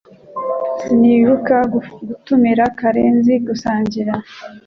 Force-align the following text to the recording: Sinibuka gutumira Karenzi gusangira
Sinibuka 0.79 1.55
gutumira 1.73 2.63
Karenzi 2.79 3.33
gusangira 3.47 4.13